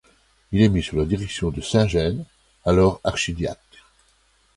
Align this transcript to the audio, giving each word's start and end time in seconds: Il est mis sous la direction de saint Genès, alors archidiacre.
Il 0.51 0.63
est 0.63 0.69
mis 0.69 0.81
sous 0.81 0.95
la 0.97 1.05
direction 1.05 1.51
de 1.51 1.61
saint 1.61 1.87
Genès, 1.87 2.25
alors 2.65 2.99
archidiacre. 3.03 3.61